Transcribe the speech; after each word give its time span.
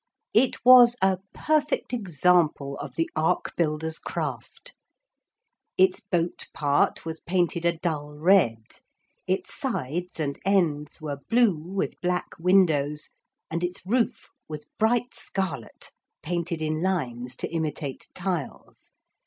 It 0.33 0.65
was 0.65 0.95
a 0.99 1.19
perfect 1.31 1.93
example 1.93 2.75
of 2.79 2.95
the 2.95 3.07
ark 3.15 3.55
builder's 3.55 3.99
craft. 3.99 4.73
Its 5.77 5.99
boat 5.99 6.47
part 6.55 7.05
was 7.05 7.19
painted 7.19 7.65
a 7.65 7.77
dull 7.77 8.15
red, 8.15 8.63
its 9.27 9.53
sides 9.53 10.19
and 10.19 10.39
ends 10.43 11.01
were 11.03 11.19
blue 11.29 11.53
with 11.55 12.01
black 12.01 12.29
windows, 12.39 13.11
and 13.51 13.63
its 13.63 13.85
roof 13.85 14.31
was 14.49 14.65
bright 14.79 15.13
scarlet, 15.13 15.91
painted 16.23 16.63
in 16.63 16.81
lines 16.81 17.35
to 17.35 17.47
imitate 17.51 18.07
tiles. 18.15 18.93